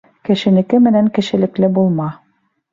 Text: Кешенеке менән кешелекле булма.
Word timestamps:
Кешенеке 0.29 0.79
менән 0.87 1.11
кешелекле 1.19 1.71
булма. 1.79 2.11